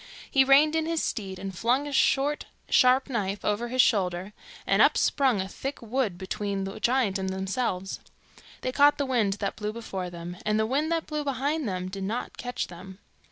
[0.31, 4.33] He reined in his steed, and flung a short, sharp knife over his shoulder,
[4.65, 7.99] and up sprung a thick wood between the giant and themselves.
[8.61, 11.87] They caught the wind that blew before them, and the wind that blew behind them
[11.87, 12.97] did not catch them.